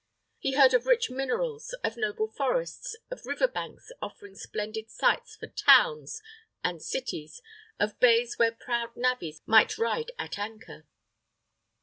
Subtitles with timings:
[0.39, 5.45] He heard of rich minerals, of noble forests, of river banks offering splendid sites for
[5.45, 6.23] towns
[6.63, 7.39] and cities,
[7.79, 10.87] of bays where proud navies might ride at anchor.